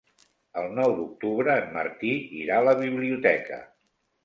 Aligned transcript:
El 0.61 0.71
nou 0.79 0.93
d'octubre 0.99 1.59
en 1.65 1.69
Martí 1.77 2.15
irà 2.41 2.59
a 2.63 2.67
la 2.71 2.75
biblioteca. 2.83 3.63